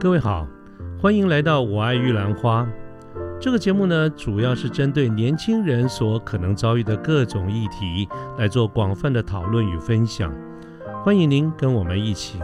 [0.00, 0.48] 各位好，
[0.98, 2.62] 欢迎来到《我爱玉兰花》
[3.38, 8.08] 这个节目呢，主要是针对年轻人所可能遭遇的各种议题
[8.38, 10.34] 来做广泛的讨论与分享。
[11.04, 12.40] 欢迎您跟我们一起。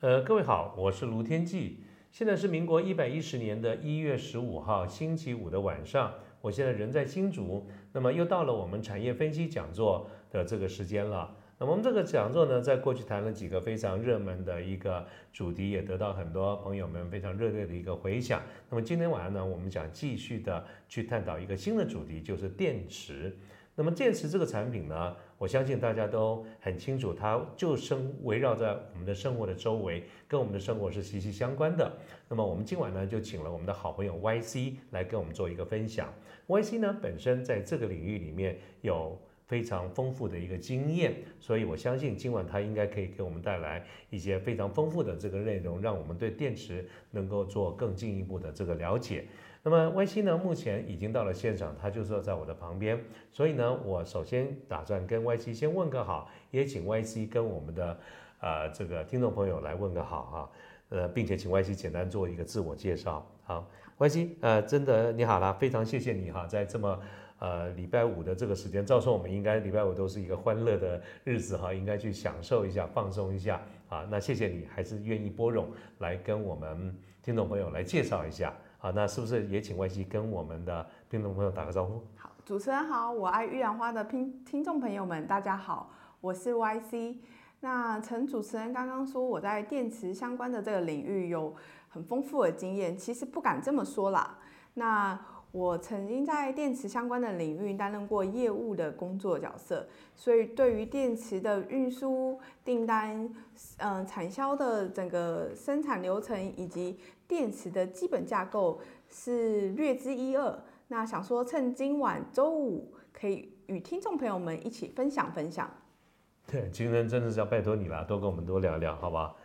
[0.00, 6.12] 呃，各位好，我是卢天记，现在是民国一百一十年的一月十五号星期五的晚上。
[6.40, 11.36] 我现在人在新竹，那么又到了我们产业分析讲座的这个时间了。
[11.58, 18.40] 那么我们这个讲座呢，在过去谈了几个非常热门的一个主题，也得到很多朋友们非常热烈的一个回响。
[18.70, 23.36] 那么今天晚上呢，我们想继续的去探讨一个新的主题，就是电池。
[23.76, 31.90] 那么电池这个产品呢，我相信大家都很清楚，它就生围绕在我们的生活的周围，跟我们的生活是息息相关的。
[32.28, 36.12] 那么我们今晚呢，就请了我们的好朋友 YC 来跟我们做一个分享。
[36.48, 49.24] YC 呢本身在这个领域里面有非常丰富的一个经验，所以我相信今晚他应该可以给我们带来一些非常丰富的这个内容，让我们对电池能够做更进一步的这个了解。
[49.62, 52.98] 那么 Y C 呢，目前已经到了现场，他就坐在我的旁边，
[53.30, 57.98] 所以呢，我首先打算跟 Y C 先问个好，也请 Y C 跟我们的
[58.40, 60.50] 呃这个听众朋友来问个好哈，
[60.88, 63.30] 呃，并且请 Y C 简单做一个自我介绍。
[63.42, 66.98] 好，Y C，呃，真的你好啦，非常谢谢你哈，在这么
[67.38, 74.08] 呃礼拜五的这个时间，照说我们应该礼拜五都是一个欢乐的日子哈，应该去享受一下，放松一下啊。
[74.10, 75.66] 那谢谢你，还是愿意拨冗
[75.98, 78.54] 来跟我们听众朋友来介绍一下。
[78.82, 82.00] 好，那是不是也请 Y C 跟我们的听众朋友打个招呼？
[82.16, 85.90] 好，主持人好，我爱玉兰花的听听众朋友们，大家好，
[86.22, 87.18] 我是 Y C。
[87.60, 91.54] 那陈主持人刚刚说我在电池相关的这个领域有
[91.90, 94.38] 很丰富的经验，其实不敢这么说啦。
[94.72, 95.20] 那
[95.52, 99.86] 我曾经在电池相关的领域担任过业务的工作角色，
[100.16, 103.28] 所以对于电池的运输订单、
[103.76, 106.98] 嗯产销的整个生产流程以及
[107.30, 110.58] 电池的基本架构是略知一二。
[110.88, 115.70] 那想说趁今晚周五可以与听众朋友们一起分享分享。
[116.50, 119.36] 对，今天真的是要拜托你了，多跟我们多聊聊，好不好？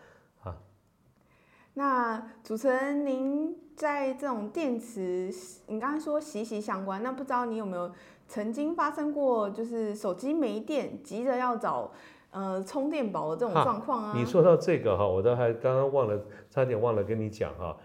[1.77, 5.29] 那主持人，您在这种电池，
[5.67, 7.91] 你刚才说息息相关，那不知道你有没有
[8.29, 11.91] 曾经发生过，就是手机没电，急着要找
[12.35, 14.13] 呃充电宝的这种状况啊？
[14.15, 17.75] 你说到这个哈，我都还刚刚忘了，差点忘了跟你讲哈，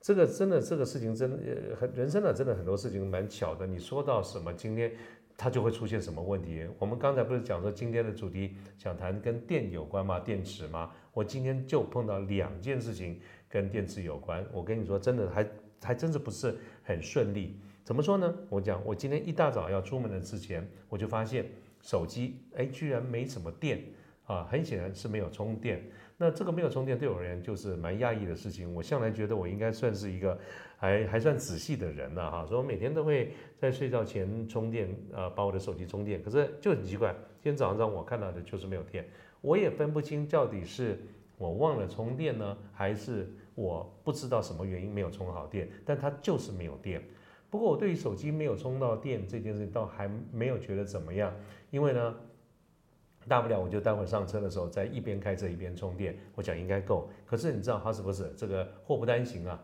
[0.00, 3.66] 这个真的这个事情真呃很人生呢，真的很多事情蛮巧的。
[3.66, 4.92] 你说到什么，今天
[5.36, 6.64] 它就会出现什么问题。
[6.78, 10.20] 我们刚才不是讲说今天的主题想谈跟电有关吗？
[10.20, 10.90] 电池吗？
[11.12, 13.18] 我今天就碰到两件事情。
[13.46, 15.48] 跟电池有关，我跟你说，真的还
[15.80, 17.56] 还真是不是很顺利。
[17.84, 18.34] 怎么说呢？
[18.48, 21.46] 我讲，我今天一大早要出门的之前，我就发现
[21.84, 23.84] 手机哎，居然没什么电
[24.24, 24.48] 啊！
[24.50, 25.84] 很显然是没有充电。
[26.16, 28.74] 那这个没有充电对我而言就是蛮压抑的事情。
[28.74, 30.36] 我向来觉得我应该算是一个
[30.76, 36.20] 还还算仔细的人了哈，所以我每天都会在睡觉前充电，呃，把我的手机充电。
[36.22, 39.06] 可是就很奇怪，今天早上我看到的就是没有电，
[39.42, 40.98] 我也分不清到底是
[41.38, 43.28] 我忘了充电呢，还是。
[43.56, 47.00] 我不知道什么原因没有充好电，但它就是没有电。
[47.48, 51.32] 不过我对于手机没有充到电这件事情倒还没有觉得怎么样，
[51.74, 52.14] 因为呢，
[53.26, 57.10] 大不了我就待会上车的时候在一边开车一边充电，我想应该够。
[57.26, 59.60] 可是你知道它是不是这个祸不单行啊？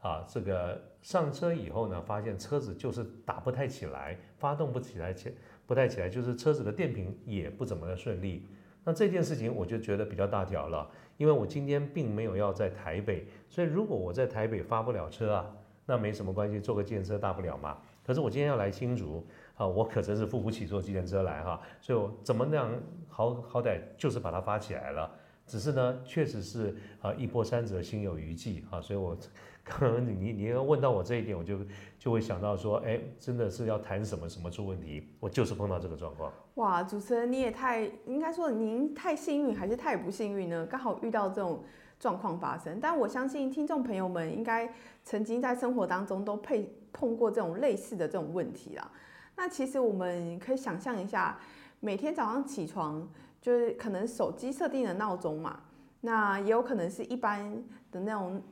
[0.00, 5.32] 啊，这个上车以后呢，发现车子就是打不太起来，发动不起来，起
[5.64, 8.48] 不太起来，就是车子的电瓶也不怎么的顺利。
[8.82, 10.90] 那这件事情我就觉得比较大条了。
[11.16, 15.56] 因为我今天并没有要在台北，所以如果我在台北发不了车啊，
[15.86, 17.78] 那没什么关系，坐个电车大不了嘛。
[18.04, 19.24] 可是我今天要来新竹
[19.56, 22.70] 啊，我可真是付不起坐计程车来哈，所以我怎么那样
[23.08, 25.10] 好好歹就是把它发起来了。
[25.46, 29.16] 只是呢，确实是啊，一波三折，心有余悸啊，所以我。
[29.64, 31.56] 可能你你要问到我这一点，我就
[31.96, 36.32] 就会想到说，哎，真的是要谈什么什么出问题，我就是碰到这个状况。
[36.54, 40.66] 哇，主持人你也太应该说您太幸运还是太不幸运呢？
[40.66, 41.62] 刚好遇到这种
[42.00, 42.80] 状况发生。
[42.80, 44.68] 但我相信听众朋友们应该
[45.04, 48.90] 曾经在生活当中都配碰过这种类似的这种问题啦。
[49.36, 51.38] 那其实我们可以想象一下，
[51.80, 53.08] 每天早上起床
[53.40, 55.60] 就是可能手机设定的闹钟嘛，
[56.00, 58.42] 那也有可能是一般的那种。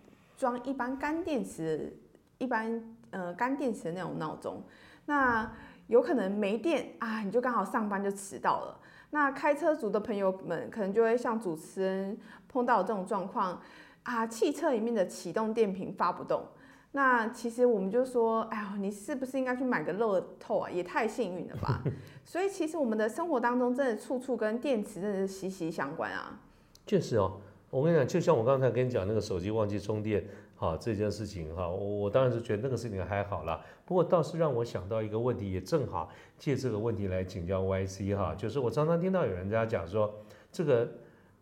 [0.41, 1.94] 装一般干电池，
[2.38, 4.62] 一般呃干电池的那种闹钟，
[5.05, 5.53] 那
[5.87, 8.81] 有可能没电啊，你就刚好上班就迟到了。
[9.11, 12.19] 那开车族的朋友们可能就会像主持人
[12.49, 13.61] 碰到这种状况
[14.03, 16.43] 啊，汽车里面的启动电瓶发不动，
[16.92, 20.69] 那其实我们就说，哎呦，你是不是应该去买个乐透啊？
[20.69, 21.84] 也太幸运了吧！
[22.26, 26.40] 所以其实我们的生活当中真的处处跟电池真的是息息相关啊。
[26.87, 27.40] 确实哦，
[27.70, 30.25] 我跟你讲，就像我刚才跟你讲那个手机忘记充电，
[30.56, 33.64] 哈，这件事情哈，我我当然是觉得那个事情还好啦。
[33.84, 40.12] 不过倒是让我想到一个问题，也正好借这个问题来请教 YC 哈，就是我常常听到有人家讲说，
[40.50, 40.88] 这个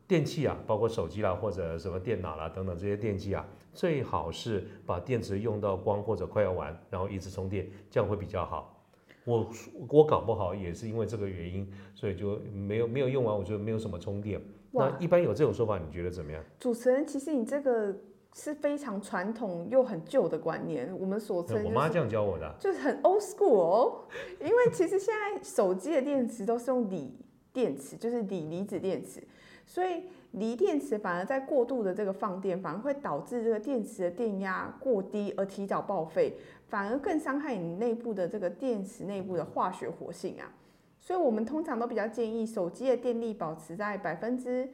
[0.06, 3.46] 电器啊，包括手机啦或者什么电脑啦等等这些电器啊。
[3.78, 8.74] 最好是把电池用到光或者快要完，然后一直充电，这样会比较好。
[9.24, 9.48] 我
[9.88, 14.42] 我搞不好也是因为这个原因，所以就没有没有用完，我觉得没有什么充电。
[14.72, 16.42] 那一般有这种说法，你觉得怎么样？
[16.58, 17.94] 主持人，其实你这个
[18.34, 21.62] 是非常传统又很旧的观念，我们所称。
[21.62, 24.00] 我妈这样教我的，就是很 old school 哦。
[24.40, 27.14] 因为其实现在手机的电池都是用锂
[27.52, 29.22] 电池，就是锂离子电池，
[29.68, 30.02] 所以。
[30.32, 36.36] 锂电池反而在过度的这个放电，反而会导致这个电池的电压过低而提早报废，
[36.68, 40.52] 反而更伤害你内部的这个电池内部的化学活性啊。
[41.00, 44.68] 所以我们通常都比较建议手机的电力保持在百分之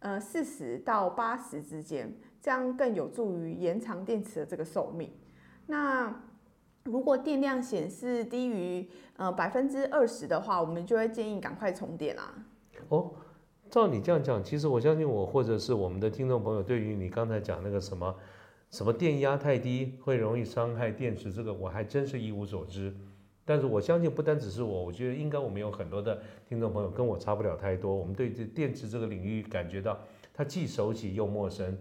[0.00, 5.10] 呃四十到八十之间，这样更有助于延长电池的这个寿命。
[5.68, 6.14] 那
[6.84, 8.86] 如果电量显示低于
[9.16, 12.34] 呃百分之二十的话，我们就会建议赶快充电啦。
[12.90, 13.10] 哦。
[13.70, 18.14] 照你这样讲，其实我相信我或者是我们的听众朋友，对于你刚才讲那个什么
[18.70, 22.94] 什么电压太低会容易伤害电池，这个我还真是一无所知。
[23.44, 27.94] 但是我相信不单只是我，我觉得应该我们有很多的听众朋友跟我差不了太多。
[27.94, 29.98] 我们对这电池这个领域感觉到
[30.34, 31.76] 它既熟悉又陌生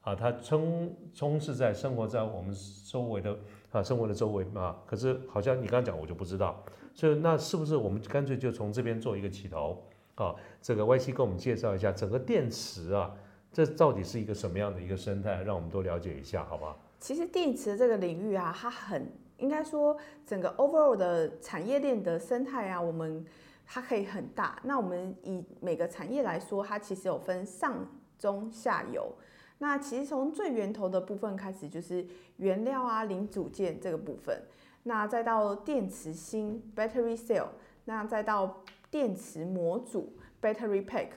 [0.00, 2.54] 啊，它充充斥在生活在我们
[2.88, 3.38] 周围的
[3.70, 4.76] 啊生活的周围啊。
[4.84, 6.60] 可是好像你刚刚讲我就不知道，
[6.92, 9.80] 所以那是不是我们干脆就从这边做一个起头？
[10.14, 13.14] 啊，这个 Y C 跟我们介绍一下整个电池啊，
[13.52, 16.78] 这到底是一个什么样的一个生态，让我们都了解一下，好不好？
[17.00, 23.24] 其实电池这个领域啊，它很应该说整个 overall 的产业链的生态啊，我们
[23.66, 24.60] 它可以很大。
[24.62, 27.86] 那我们以每个产业来说，它其实有分上
[28.18, 29.12] 中下游。
[29.58, 32.06] 那其实从最源头的部分开始，就是
[32.36, 34.42] 原料啊、零组件这个部分，
[34.82, 37.46] 那再到电池芯 （battery cell），
[37.84, 38.62] 那再到
[38.92, 40.12] 电池模组
[40.42, 41.08] （battery pack），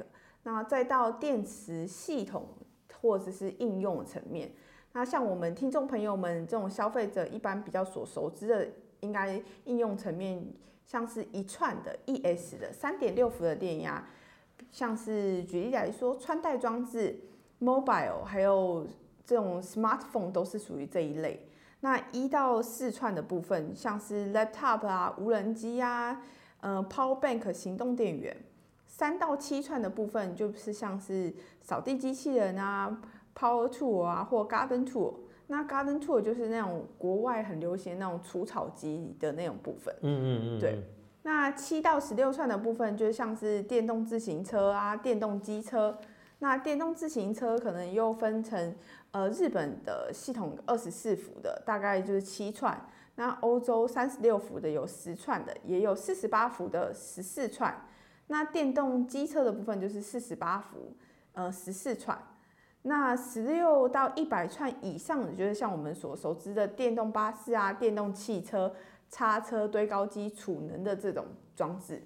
[0.44, 2.48] 那再到电池系统
[3.02, 4.50] 或者是应用层面。
[4.94, 8.66] 那像我们听众朋友们这种消费者一般比较所熟知的，
[9.02, 10.42] 应该应用层面，
[10.86, 14.08] 像是一串的 ES 的三点六伏的电压，
[14.72, 17.20] 像是举例来说，穿戴装置
[17.60, 18.88] （mobile） 还有
[19.26, 21.50] 这种 smartphone 都是属于这一类。
[21.82, 26.24] 那一到四串的部分，像是 laptop 啊、无人机啊。
[26.66, 28.36] 呃，Power Bank 行动电源，
[28.88, 31.32] 三到七串的部分就是像是
[31.62, 33.00] 扫地机器人啊
[33.38, 35.14] ，Power Tool 啊，或 Garden Tool。
[35.46, 39.94] 那 Garden Tool 就是那种国外很流行那种除草机的那种部分。
[40.02, 40.60] 嗯嗯嗯。
[40.60, 40.84] 对。
[41.22, 45.96] 那七到十六串的部分就像是电动自行车啊，电动机车。
[46.40, 48.76] 那电动自行车可能又分成
[49.12, 52.76] 呃日本的系统二十四伏的，大概就是七串。
[53.16, 57.86] 那欧洲三十六伏的有十串的，也有四十八伏的十四串。
[58.28, 60.96] 那电动机车的部分就是四十八伏，
[61.34, 62.18] 呃，十四串。
[62.82, 68.76] 那十六到一百串以上的，就是像我们所熟知的电动巴士啊、电动汽车、
[69.10, 71.26] 叉车、堆高机储能的这种
[71.56, 72.04] 装置。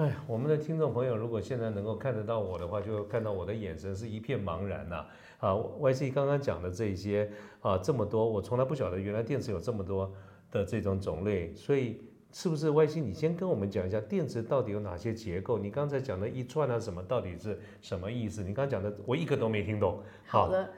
[0.00, 5.04] 哎，我们的听众朋友，如果现在能够看得到我的话，就看到我的眼神是一片茫然呐。
[5.40, 7.30] 啊，Y C 刚刚讲的这些
[7.60, 10.10] 啊，这么多，我从来不晓得原来电池有这么多
[10.50, 12.02] 的这种种类，所以
[12.32, 12.98] 是不是 Y C？
[12.98, 15.58] 你先跟我们讲一下电池到底有哪些结构？
[15.58, 18.42] 你刚才讲的一串啊什么，到底是什么意思？
[18.42, 20.02] 你刚刚讲的我一个都没听懂。
[20.26, 20.72] 好的，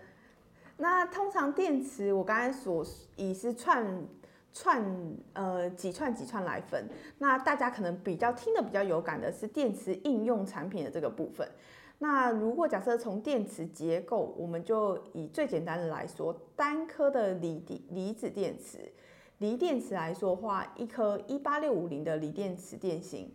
[0.78, 4.04] 那通常电池我刚才所以是串
[4.52, 4.84] 串
[5.32, 11.48] 呃几串几串来分，那大家可能比较听的比较有感的是电池应用产品的这个部分。
[11.98, 18.92] 那如果假设从电池结构，我们就以最简单的来说，单颗的锂离离子电池，
[19.38, 23.32] 锂电池来说的话，一颗一八六五零的锂电池电芯，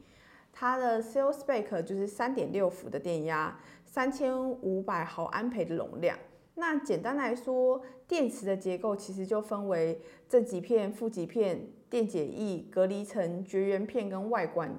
[0.51, 6.17] 它的 cell spec 就是三点六伏的电压，三千五百毫安培的容量。
[6.59, 14.73] 那简单来说，电池的结构其实就分为正极片、负极片、电解液、隔离层、绝缘片跟外观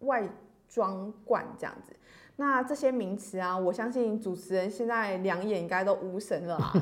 [0.00, 0.28] 外
[0.68, 1.94] 装罐这样子。
[2.36, 6.72] 那这些名词啊，我相信主持人现在两眼应该都无神了啊。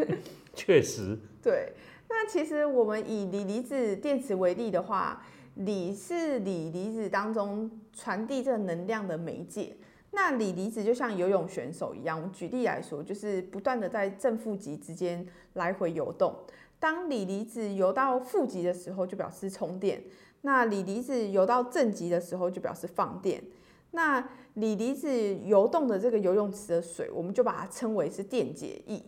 [0.54, 1.18] 确实。
[1.42, 1.72] 对，
[2.08, 9.74] 那其实我们以锂离子电池为例的话，锂是锂离子当中传递这能量的媒介。
[10.14, 16.34] 那锂离子就像游泳选手一样，举例来说，就是不断的在正负极之间来回游动。
[16.78, 19.98] 当锂离子游到负极的时候，就表示充电；
[20.42, 23.42] 那锂离子游到正极的时候，就表示放电。
[23.90, 29.02] 那锂离子游动的这个游泳池的水，我们就把它称为是电解液。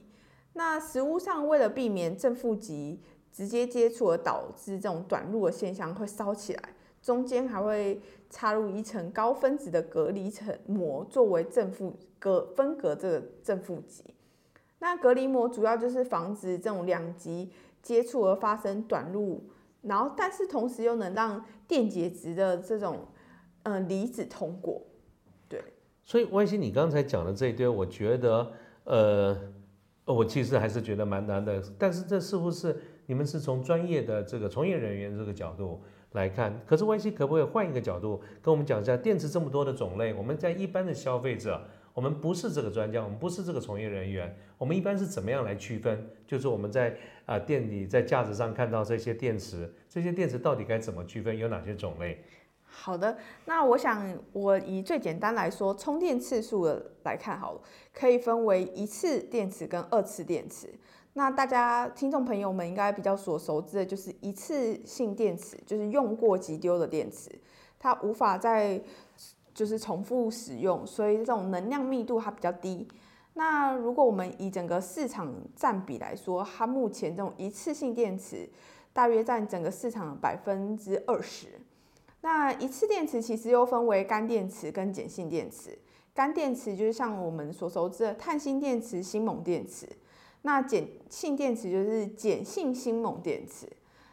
[0.54, 6.70] 那实物上，为了避免正负极直接接触而导致这种短路的现象会烧起来，
[7.06, 14.02] 中间还会插入一层高分子的隔离层膜，作为正负隔分隔这个正负极。
[14.80, 19.48] 那隔离膜主要就是防止这种两极接触而发生短路，
[19.82, 23.06] 然后但是同时又能让电解质的这种
[23.62, 24.82] 嗯离子通过。
[25.48, 25.62] 对，
[26.04, 29.38] 所以万鑫，你刚才讲的这一堆，我觉得呃。
[30.08, 35.82] 我其实还是觉得蛮难的，但是这似乎是你们是从专业的这个从业人员这个角度
[36.16, 36.52] 来看。
[36.66, 41.62] 可是 YC 可不可以换一个角度跟我们讲一下，电池这么多的种类，我们在一般的消费者，
[41.94, 46.11] 我们不是这个专家，我们不是这个从业人员，我们一般是怎么样来区分？
[46.26, 46.96] 就是我们在
[47.26, 51.38] 啊店里在架子上看到这些电池，这些电池到底该怎么区分？
[51.38, 52.25] 有哪些种类？
[52.68, 57.61] 好的，那我想我以最简单来说，充电次数的来看好了，
[57.94, 60.68] 可以分为一次电池跟二次电池。
[61.18, 67.30] 那大家听众朋友们应该比较所熟知的就是一次性电池，就是用过即丢的电池，
[67.78, 68.78] 它无法再
[69.54, 72.87] 就是重复使用，所以这种能量密度它比较低。
[73.32, 78.46] 那如果我们以整个市场占比来说，它目前这种一次性电池
[78.92, 81.49] 大约占整个市场的百分之二十。
[82.20, 85.78] 那一次电池其实又分为干电池跟碱性电池。
[86.12, 89.88] 干电池就是像我们所熟知的碳锌电池、锌锰电池。
[90.46, 93.66] 那碱性电池就是碱性锌锰电池。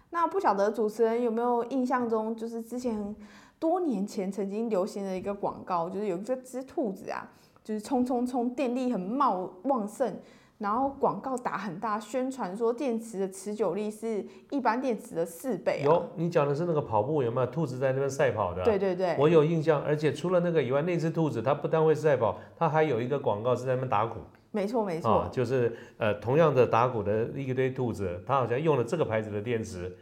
[0.10, 3.16] 那不晓得主持人有没有印象中，就是之前
[3.60, 7.30] 多年前曾经流行的一个广告，就是有一只兔子啊，
[7.64, 10.20] 就是冲冲冲，电力很茂旺盛。
[10.60, 15.82] 然后广告打很大，宣传说电池的持久力是一般电池的四倍。
[15.84, 17.48] 有，你讲的是那个跑步有没有？
[17.48, 18.64] 兔子在那边赛跑的。
[18.64, 19.82] 对对对，我有印象。
[19.84, 24.20] 而且除了那个以外，那只兔子它不但会赛跑，它还有一个广告是在那边打鼓。
[24.54, 29.98] 没错没错，就是呃同样的打鼓的一堆兔子，它好像用了这个牌子的电池，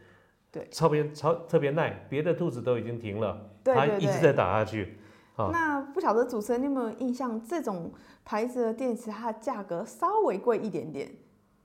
[0.52, 4.98] 对，超别超特别耐，别的兔子都已经停了，它一直在打下去。
[5.38, 7.92] 那不晓得主持人你有没有印象，这种
[8.26, 11.10] 牌子的电池它的价格稍微贵一点点？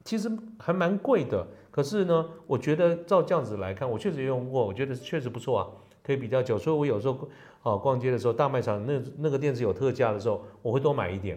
[0.05, 5.66] 其实还蛮贵的，可是呢，我觉得照这样子来看，我确实用过，我觉得确实不错啊，
[6.05, 6.57] 可以比较久。
[6.57, 7.28] 所以我有时候
[7.64, 11.37] 啊逛街的时候，大卖场那那个电池有特价的时候，我会多买一点。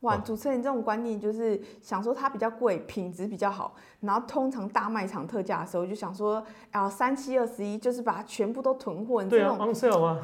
[0.00, 10.22] 哇，主持人这种观念就是想说它比较贵，品质比较好，然后通常大卖场特价的时候就想说，啊三七二十一，就是把它全部都囤货，对啊，on sale 吗？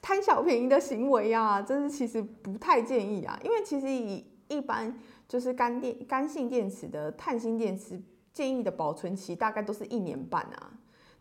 [0.00, 8.00] 贪小便宜的行为啊，真是其实不太建议啊，因为其实以一般就是干电干性电池的碳芯电池，
[8.32, 10.72] 建议的保存期大概都是一年半啊。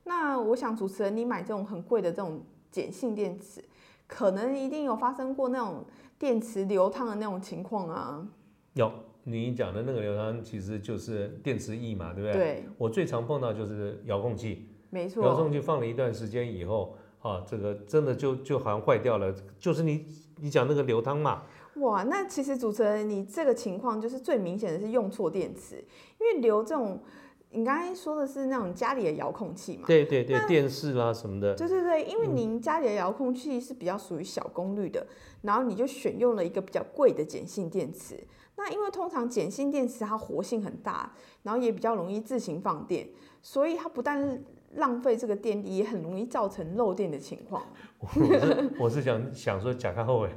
[0.05, 3.61] 那我想主持人你买这种很贵的这种碱性电池，
[4.07, 5.83] 可能一定有发生过那种。
[6.19, 8.27] 电池流汤的那种情况啊，
[8.73, 8.91] 有
[9.23, 12.33] 你讲的那个流汤其实就是电池液嘛，对不对？
[12.33, 12.65] 对。
[12.77, 15.23] 我最常碰到就是遥控器，没错。
[15.23, 20.05] 遥控器放了一段时间以后啊，这个真的就就好像坏掉了，就是你
[20.37, 21.43] 你讲那个流汤嘛。
[21.75, 25.75] 哇，那其实主持人你这个情况就是最明显的是用错电池，
[26.19, 27.01] 因为流这种。
[27.49, 29.83] 你刚才说的是那种家里的遥控器嘛？
[29.87, 31.55] 对对对，电视啦什么的。
[31.55, 35.05] 对对对，因为您家里的遥控器是比较属于小功率的，
[35.41, 38.21] 然后你就选用了一个比较贵的碱性电池。
[38.57, 41.13] 那因为通常碱性电池它活性很大，
[41.43, 43.07] 然后也比较容易自行放电，
[43.41, 44.43] 所以它不但
[44.75, 47.63] 浪费这个电力，也很容易造成漏电的情况。
[47.99, 50.29] 我是我是想想说假看后尾。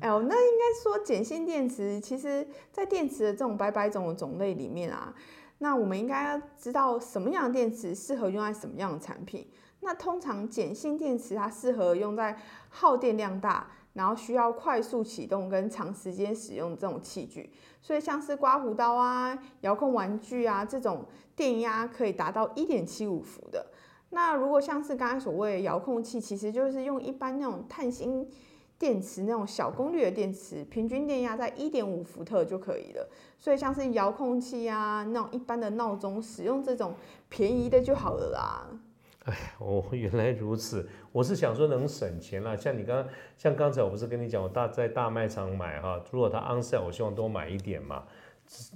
[0.00, 5.14] 哎呦，那应该说碱性电池，其实在电池的这种百百种的种类里面啊。
[5.58, 9.48] 那我们应该要知道什么样的电池适合用在什么样的产品。
[9.80, 12.36] 那通常碱性电池它适合用在
[12.70, 17.52] 耗电量大，然后需要快速启动跟长时间使用这种器具。
[17.80, 21.04] 所以像是刮胡刀啊、遥控玩具啊这种
[21.36, 23.66] 电压可以达到一点七五伏的。
[24.10, 28.28] 那如果像是刚才所谓遥控器，其实就是用一般那种碳芯。
[28.84, 33.08] 电池那种小功率的电池，平均电压在一点五伏特就可以了。
[33.38, 36.92] 所以像是遥控器啊，那种一般的闹钟，使用这种
[37.30, 38.68] 便宜的就好了啦。
[39.24, 40.86] 哎，哦，原来如此。
[41.12, 42.54] 我是想说能省钱啦。
[42.54, 48.04] 像你刚，像刚才我不是跟你讲，我大在大卖场买哈，如果它 on sale，我希望多买一点嘛。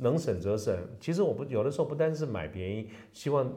[0.00, 0.74] 能省则省。
[0.98, 3.52] 其实我不有的时候不单是买便宜，希望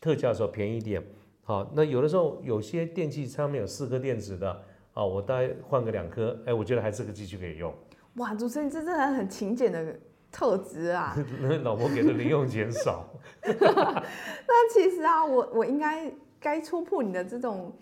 [0.00, 1.04] 特价的时候便宜一点。
[1.42, 4.62] 好，那有的时候有些电器上面有四颗电池的。
[4.94, 7.72] 哦，我大概换个两颗，哎，我觉得还是个继续可以用。
[8.16, 9.96] 哇，主持人这真的很勤俭的
[10.32, 11.16] 特质啊。
[11.40, 13.08] 那老婆给的零用钱少，
[13.42, 17.72] 那其实啊，我我应该该戳破你的这种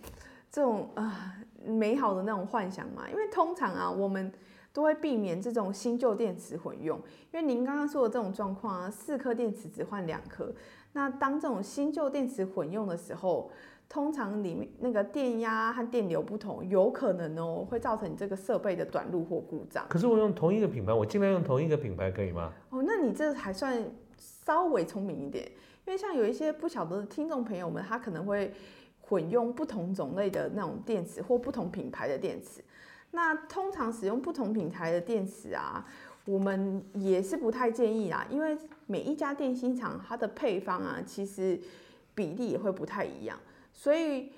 [0.51, 1.35] 这种啊、
[1.65, 4.31] 美好的那种幻想嘛，因为通常啊，我们
[4.73, 6.99] 都会避免这种新旧电池混用，
[7.33, 10.55] 因为您刚刚说的这种状况啊，四颗电池只换两颗，
[10.93, 13.51] 那当这种新旧电池混用的时候，
[13.89, 19.87] 通常里面那个电压和电流不同，有可能哦会造成你这个设备的短路或故障。
[19.89, 22.53] 可是我用同一个品牌，我尽量用同一个品牌可以吗？
[22.71, 23.83] 哦，那你这还算
[24.19, 25.51] 稍微聪明一点，
[25.87, 28.53] 因为像有一些不晓得的听众朋友们，他可能会
[29.01, 32.63] 混用不同种类的那种电池或不同品牌的电池。
[33.11, 35.83] 那通常使用不同品牌的电池啊，
[36.27, 38.55] 我们也是不太建议啦，因为
[38.85, 41.59] 每一家电芯厂它的配方啊，其实
[42.15, 43.39] 比例也会不太一样，
[43.79, 44.33] 所以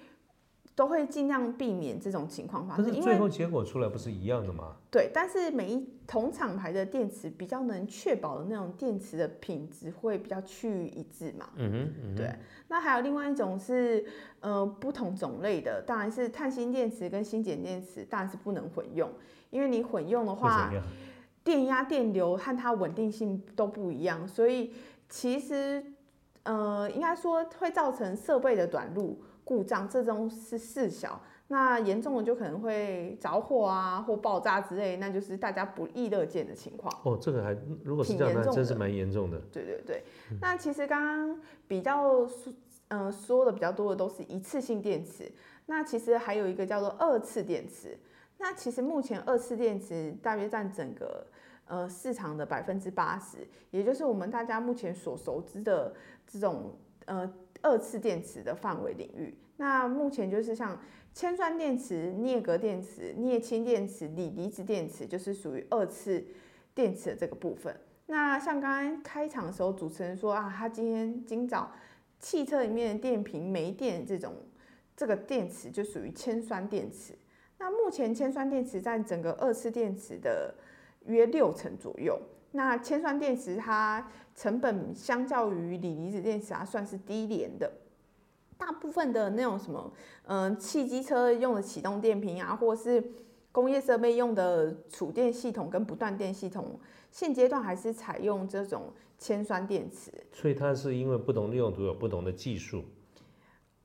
[0.74, 2.84] 都会尽量避免这种情况发生。
[2.84, 4.76] 可是最后结果出来不是一样的吗？
[4.90, 11.48] 对，但是每一同厂牌的电池比较能确保的那种电池的品质会比较趋于一致嘛。
[11.56, 12.34] 嗯哼，嗯哼，对，
[12.68, 14.04] 那还有另外一种是，
[14.40, 19.10] 呃，不同种类的，当然是碳芯电池跟锌碱电池，当然是不能混用，
[19.48, 20.70] 因为你混用的会话？
[21.42, 24.74] 电压、电流和它稳定性都不一样，所以
[25.08, 25.82] 其实，
[26.42, 29.18] 呃，应该说会造成设备的短路、
[29.50, 31.20] 故障，这种是事小。
[31.48, 36.96] 那严重的就可能会着火啊，或爆炸之类，那就是大家不易乐见的情况。
[37.02, 39.36] 哦，这个还如果是挺这样，那真是蛮严重的。
[39.52, 40.04] 对对对，
[40.40, 42.52] 那其实刚刚比较说，
[42.86, 45.28] 呃，说的比较多的都是一次性电池，
[45.66, 47.98] 那其实还有一个叫做二次电池。
[48.38, 51.26] 那其实目前二次电池大约占整个
[51.66, 53.38] 呃市场的百分之八十，
[53.72, 55.92] 也就是我们大家目前所熟知的
[56.28, 56.76] 这种
[57.06, 57.28] 呃
[57.62, 59.34] 二次电池的范围领域。
[59.56, 60.80] 那目前就是像
[61.12, 66.24] 铅酸电池、镍镉电池、镍氢电池、锂离子电池，就是属于二次
[66.74, 67.74] 电池的这个部分。
[68.06, 71.72] 那像刚刚开场的时候，主持人说啊，他今天今早
[72.18, 74.34] 汽车里面的电瓶没电，这种
[74.96, 77.14] 这个电池就属于铅酸电池。
[77.58, 80.54] 那目前铅酸电池占整个二次电池的
[81.06, 82.18] 约六成左右。
[82.52, 87.72] 那铅酸电池它成本相较于锂离子电池，它算是低廉的。
[88.58, 89.92] 大部分的那种什么，
[90.24, 93.02] 嗯、汽机车用的启动电瓶啊，或是
[93.52, 96.78] 工业设备用的储电系统跟不断电系统，
[97.10, 100.12] 现阶段还是采用这种铅酸电池。
[100.32, 102.84] 所以它是因为不同的用途有不同的技术。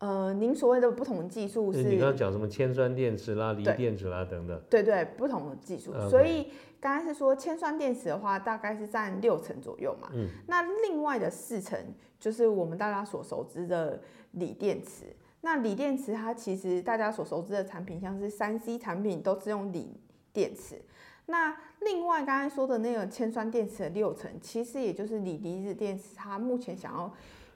[0.06, 1.80] 呃，您所谓的不同的技术是？
[1.80, 4.62] 呃你刚刚讲什么铅酸电池啦、锂电池啦等等。
[4.70, 5.94] 对对，不同的技术。
[6.08, 10.10] 所以刚才是说铅酸电池的话，大概是占六成左右嘛。
[10.14, 10.30] 嗯。
[10.48, 11.80] 那另外的四成
[12.20, 14.00] 就是我们大家所熟知的
[14.34, 15.06] 锂电池。
[15.42, 20.00] 那锂电池它其实大家所熟知的产品，像是三 C 产品都是用锂
[20.32, 20.80] 电池。
[21.28, 27.12] 那另外刚才说的那个铅酸电池的六成，其实也就是锂离子电池，它目前想要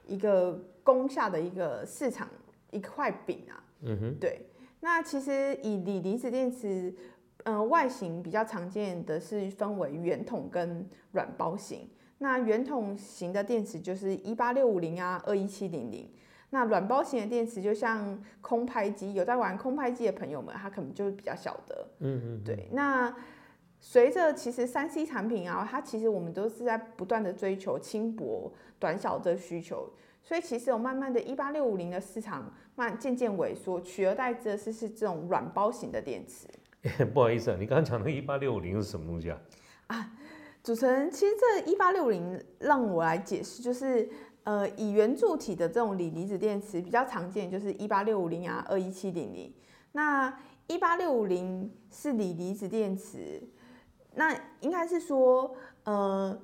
[0.06, 2.28] 一个攻下的一个市场
[2.70, 3.62] 一块饼啊。
[3.82, 4.46] 嗯哼，对，
[4.80, 6.94] 那其实以锂离子电池，
[7.44, 11.88] 呃，外形比较常见的是分为圆筒跟软包型。
[12.18, 16.10] 那圆筒型的电池就是一八六五零啊，二一七零零。
[16.50, 21.88] 那软包型的电池就像空拍机，有在玩空拍机的朋友们，他可能就是比较晓得。
[22.00, 23.14] 嗯嗯，对，那
[23.78, 29.88] 随着其实三 C 产品啊，它其实我们都是在不断的追求轻薄、短小的需求，
[30.30, 36.46] 所以其实有慢慢的一八六五零的市场慢渐渐萎缩，取而代之的是是这种软包型的电池。
[37.12, 39.40] 不好意思啊，你刚刚讲的一八六五零是什么东西啊？
[39.88, 40.12] 啊
[40.62, 44.08] 主持人，其实这一八六五零让我来解释，就是
[44.44, 49.52] 呃，以圆柱体的这种锂离子电池比较常见，就是一八六五零啊、二一七零零。
[49.90, 50.32] 那
[50.68, 53.42] 一八六五零是锂离子电池，
[54.14, 56.40] 那应该是说，呃，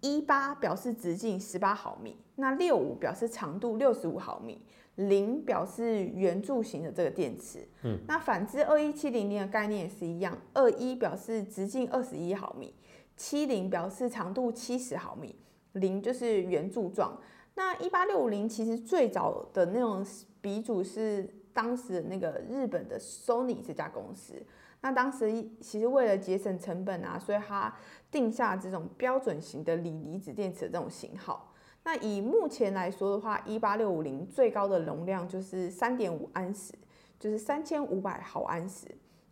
[0.00, 4.60] 一八表示直径十八毫米，那六五表示长度六十五毫米，
[4.94, 7.66] 零表示圆柱形的这个电池。
[7.82, 12.72] 嗯，那反之二一七零零的概念也是一样，二一表示直径二十一毫米，
[13.16, 15.34] 七零表示长度七十毫米，
[15.72, 17.20] 零就是圆柱状。
[17.54, 20.06] 那一八六五零其实最早的那种
[20.40, 24.34] 鼻祖是当时的那个日本的 Sony 这家公司。
[24.80, 27.74] 那当时其实为了节省成本啊，所以它
[28.10, 31.52] 定下这种标准型的锂离子电池的这种型号。
[31.84, 36.72] 那以目前来说的话，一八六五零最高的容量就是三点五安时，
[37.18, 38.86] 就是三千五百毫安时。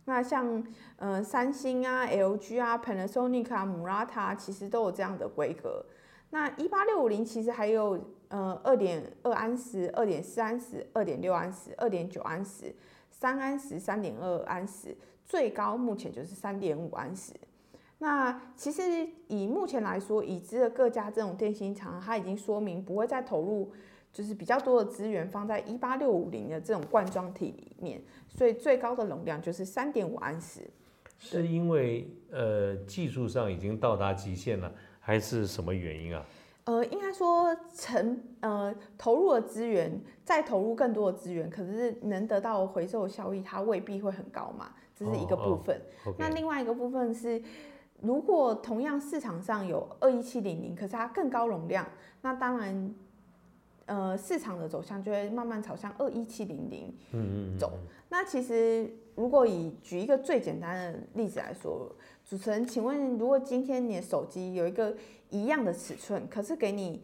[0.05, 5.85] 那像呃三星啊、LG 啊、Panasonic 啊、Murata 其实都有这样的规格。
[6.29, 12.73] 那一八六五零其实还有呃二点二安时、二点四安时、二点六安时、二点九安时、
[13.11, 17.33] 三安时、三点二安时，最高目前就是三点五安时。
[17.99, 18.81] 那其实
[19.27, 23.71] 以目前来说，已知的各家这种电信厂，它已经说明不会再投入，
[24.13, 30.61] 就是比较多的资源放在一八六五零的这种罐装体里面，所以最高的容量就是三点五安时。
[31.19, 36.23] 是因为呃技术上已经到达极限了，还是什么原因啊？
[36.67, 45.81] 呃，应该说成呃投入的资源，再投入更多的资源，可是能得到回收的效益，它未必会很高嘛，这是一个部分。
[46.17, 47.41] 那另外一个部分是，
[48.01, 51.87] 如果同样市场上有二一七零零，可是它更高容量，
[52.21, 52.93] 那当然，
[53.87, 57.73] 呃，市场的走向就会慢慢朝向二一七零零走。
[58.09, 61.91] 那其实如果以举一个最简单的例子来说，
[62.23, 64.95] 主持人，请问如果今天你的手机有一个
[65.29, 67.01] 一样的尺寸，可是给你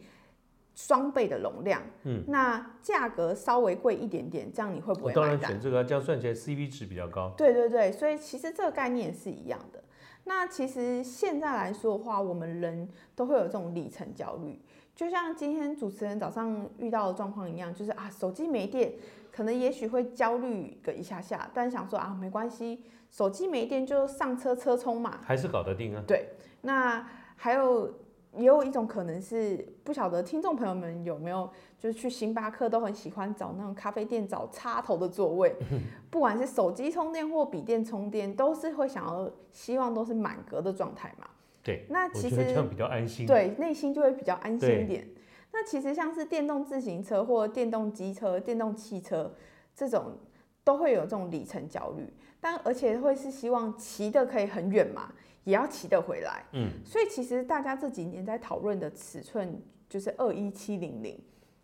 [0.74, 5.12] 双倍的容量，嗯，那价格稍微贵一点点，这样你会不会？
[5.12, 7.32] 当然选这个，这样算起来 CP 值比较高。
[7.36, 9.82] 对对对，所以其实这个概念是一样的。
[10.24, 14.58] 那其实现在来说的话，我们人都会有这种里程焦虑，
[14.94, 18.92] 就像今天主持人早上遇到的状况一样，就是啊，手机没电，
[19.32, 26.02] 可能也许会焦虑个一下下，但想说啊，没关系，手机没电就上车车充嘛，还是搞得定啊。
[26.06, 26.30] 对，
[26.62, 27.92] 那还有。
[28.36, 35.54] 也有一种可能是，不晓得听众朋友们有没有，就是去星巴克都很喜欢找那种咖啡店找插头的座位，
[36.10, 41.28] 不管是手机充电或笔电充电，都是会想要希望都是满格的状态嘛。
[41.64, 43.26] 对，那其实这样比较安心。
[43.26, 45.08] 对，内心就会比较安心一点。
[45.52, 49.34] 那其实像是电动自行车或电动机车、电动汽车
[49.74, 50.18] 这种，
[50.62, 52.06] 都会有这种里程焦虑，
[52.40, 55.12] 但而且会是希望骑的可以很远嘛。
[55.44, 61.20] 也要骑得回来，嗯，所以其实大家这几年在讨论的尺寸就是二一七零零。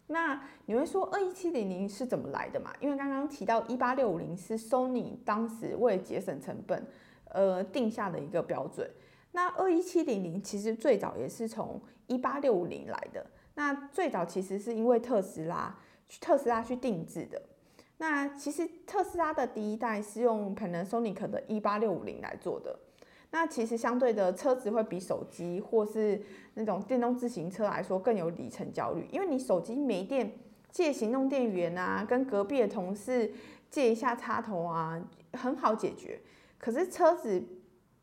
[0.07, 2.71] 那你会说二一七零零是怎么来的嘛？
[2.79, 6.87] 因为刚刚提到一八六五零是 Sony 当时为了节省成本，
[7.31, 8.87] 呃定下的一个标准。
[9.33, 13.25] 那二一七零零其实最早也是从一八六五零来的。
[13.55, 15.77] 那最早其实是因为特斯拉
[16.09, 17.41] 去，特斯拉去定制的。
[17.99, 22.79] 那其实特斯拉的第一代是用 Panasonic 的一八六五零来做的。
[23.33, 26.21] 那其实相对的车子会比手机或是
[26.55, 30.33] 那种电动自行车来说更有里程焦虑，因为你手机没电，
[30.73, 33.31] 借行动电源啊，跟隔壁的同事
[33.71, 35.01] 借一下插头啊，
[35.35, 36.21] 很好解决。
[36.59, 37.45] 可是车子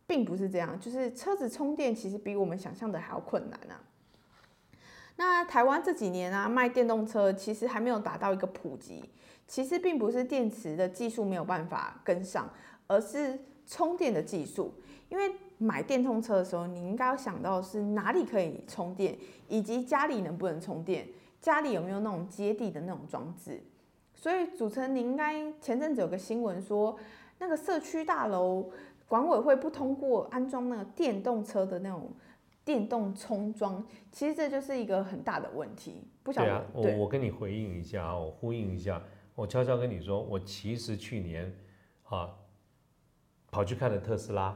[0.07, 3.83] 并不是这样，就是车子充电其实比我们想象的还要困难啊。
[5.17, 9.03] 那台湾这几年啊，卖电动车其实还没有达到一个普及，
[9.47, 12.49] 其实并不是电池的技术没有办法跟上，
[12.87, 14.73] 而是充电的技术。
[15.09, 19.17] 因为买电动车的时候，你应该要想到是哪里可以充电，
[19.47, 21.07] 以及家里能不能充电，
[21.41, 23.61] 家里有没有那种接地的那种装置。
[24.13, 26.97] 所以主持人，你应该前阵子有个新闻说，
[27.39, 28.69] 那个社区大楼
[29.07, 32.11] 管委会不通过安装那个电动车的那种
[32.65, 36.03] 电动充桩，其实这就是一个很大的问题。
[36.23, 39.01] 不晓得，啊，我我跟你回应一下啊，我呼应一下，
[39.33, 41.55] 我悄悄跟你说，我其实去年
[42.03, 42.29] 啊
[43.49, 44.55] 跑去看了特斯拉。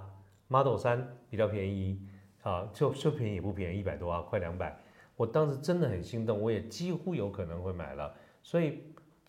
[0.49, 2.05] Model 三比较便宜，
[2.41, 4.77] 啊，就就便宜也不便宜，一百多啊，快两百。
[5.15, 8.13] 我当时真的很心动，我也几乎有可能会买了。
[8.43, 8.83] 所以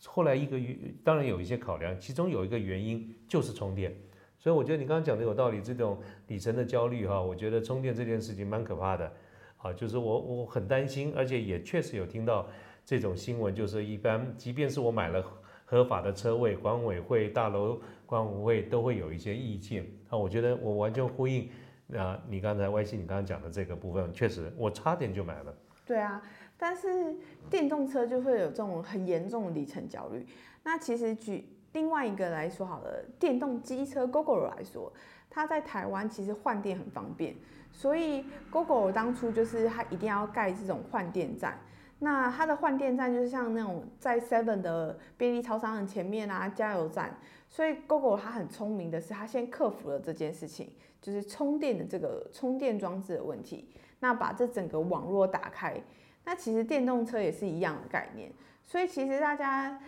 [0.04, 3.94] 后来一个月，当然有一些考量，其中有一个原因就是充电。
[4.42, 9.12] 所以我觉得你刚刚讲的有道理，这种里程的焦虑哈，我觉得充电这件事情蛮可怕的。
[9.59, 12.48] 啊，就是我我很担心，而且也确实有听到
[12.85, 15.24] 这种新闻，就是一般即便是我买了
[15.64, 17.81] 合法的车位，管委会大楼。
[18.05, 21.48] 管委会都会有一些意见啊，我觉得我完全呼应
[21.96, 25.55] 啊，你刚才 Y C 你刚刚讲的这个部分，确实我差点就买了。
[25.87, 26.20] 对啊，
[26.59, 27.14] 但是
[27.48, 30.26] 电动车就会有这种很严重的里程焦虑。
[30.64, 34.92] 那其实举另外一个来说好了，电动机车 GoGo 来说，
[35.30, 37.35] 它在台湾其实换电很方便，
[37.72, 41.58] 所以 GoGo 当初就是它一定要盖这种换电站。
[41.98, 47.16] 那它的换电站就是像那种在 Seven 的便利超商的前面啊，加油站。
[47.48, 53.68] 所以 Google 它很聪明的是，它先克服了这件事情，就是充电的这个充电装置的问题。
[54.00, 55.80] 那把这整个网络打开，
[56.24, 58.32] 那其实电动车也是一样的概念。
[58.64, 59.78] 所以其实大家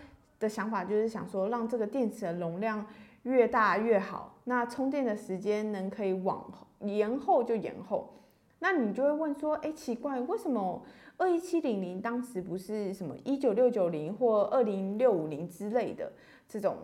[0.44, 2.86] 的想法就是想说，让这个电池的容量
[3.24, 8.12] 越大越好，那充电的时间能可以往后延后就延后。
[8.60, 10.82] 那你就会问说，哎，奇怪，为什么
[11.16, 16.12] 二一七零零当时不是什么一九六九零或二零六五零之类的
[16.48, 16.76] 这种？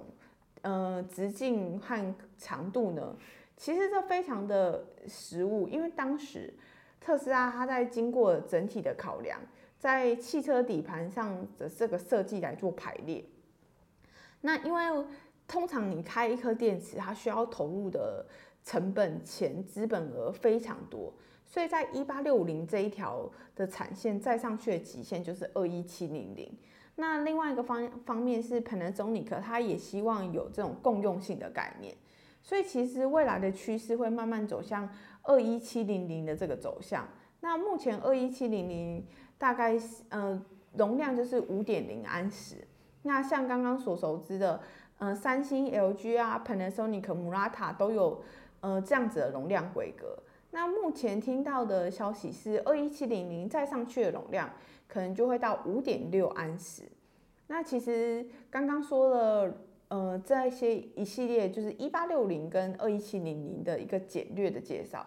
[0.63, 3.17] 呃，直径和长度呢，
[3.57, 6.53] 其实这非常的实物，因为当时
[7.01, 9.41] 特斯拉它在经过整体的考量，
[9.79, 13.25] 在汽车底盘上的这个设计来做排列。
[14.43, 15.05] 那因为
[15.47, 18.25] 通常你开一颗电池，它需要投入的
[18.65, 21.13] 成本、钱、资本额非常多，
[21.45, 26.51] 所以在一八六五零这一条的产线再上去的极限就是二一七零零。
[26.97, 31.95] 那另外一个方方面是 Panasonic，它也希望有这种共用性的概念，
[32.43, 34.89] 所以其实未来的趋势会慢慢走向
[35.23, 37.09] 二一七零零的这个走向。
[37.41, 39.79] 那目前二一七零零大概
[40.11, 40.41] 呃
[40.75, 42.67] 容量就是五点零安时。
[43.03, 44.61] 那像刚刚所熟知的，
[44.99, 48.23] 呃，三星、LG 啊、Panasonic、Murata 都有
[48.61, 50.19] 呃这样子的容量规格。
[50.51, 54.51] 那目前听到的消息是，二一七零零再上去的容量
[54.89, 56.83] 可能就会到五点六安时。
[57.47, 59.55] 那其实刚刚说了，
[59.89, 65.07] 呃，这些一系列就是一八六零跟二一七零零的一个简略的介绍。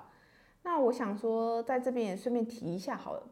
[0.64, 3.24] 那我想说，在这边也顺便提一下好了，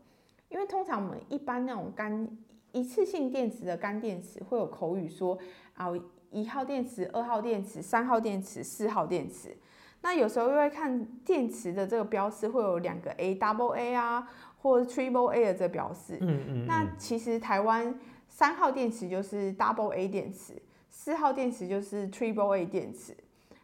[0.49, 2.27] 因为通常我们一般那种干
[2.71, 5.37] 一次性电池的干电池会有口语说
[5.75, 5.87] 啊，
[6.29, 9.55] 一号电池、二号电池、三号电池、四号电池。
[10.01, 16.17] 那有时候又会看电池的这个标识会有两个 A，double A 啊，或者 triple A 的这个标示。
[16.21, 16.65] 嗯嗯。
[16.65, 23.15] 那其实台湾三号电池就是 double A 电池，四号电池就是 triple A 电池。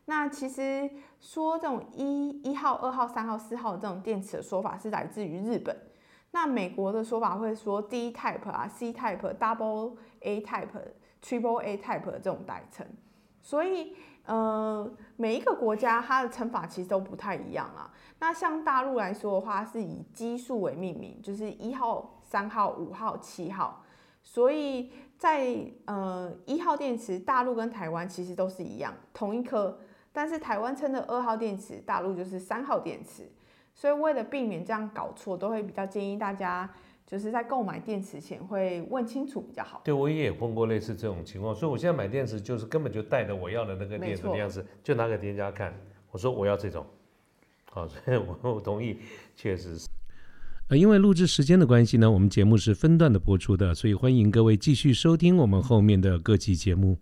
[0.05, 0.89] 那其实
[1.19, 5.75] 说这种一一号、二号、三号、四号的这种电池的说法是来自于日本。
[6.37, 10.67] 那美国的说法会说 D type 啊、C type、Double A type、
[11.19, 12.85] Triple A type 这种代称。
[13.41, 13.95] 所以
[14.25, 17.91] 呃，每一个国家它的称法其实都不太一样啊。
[18.19, 23.83] 那像大陆来说的话，是以基数为命名，就是一号、三号、五号、七号。
[24.21, 29.79] 所以在呃一号电池，大陆跟台湾其实都是一样，同一颗。
[30.13, 33.27] 但是台湾称的二号电池，大陆就是三号电池，
[33.79, 36.67] 所以为了避免这样搞错，都会比较建议大家
[37.05, 39.81] 就是在购买电池前会问清楚比较好。
[39.85, 45.71] 对，我也碰过类似这种情况，所以我现在买电池就是根本就带着我要的那个电池的样子，就拿给店家看，
[46.09, 46.83] 我说我要这种，
[47.69, 48.97] 好，所以我 我同意，
[49.35, 49.87] 确实是。
[50.69, 56.97] 呃，因为录制时间的关系呢，我们节目是分段的播出的，所以欢迎各位继续收听我们后面的各期节目。